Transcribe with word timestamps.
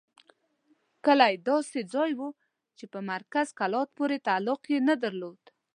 کلی 1.05 1.33
داسې 1.49 1.79
ځای 1.93 2.11
وو 2.19 2.29
چې 2.77 2.85
په 2.93 2.99
مرکز 3.11 3.47
کلات 3.59 3.89
پورې 3.97 4.17
تعلق 4.27 4.61
یې 4.73 4.79
نه 4.89 4.95
درلود. 5.03 5.41